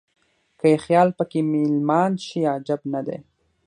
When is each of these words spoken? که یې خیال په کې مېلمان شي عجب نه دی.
که 0.59 0.65
یې 0.71 0.77
خیال 0.85 1.09
په 1.17 1.23
کې 1.31 1.39
مېلمان 1.53 2.11
شي 2.25 2.41
عجب 2.53 2.81
نه 2.93 3.01
دی. 3.07 3.17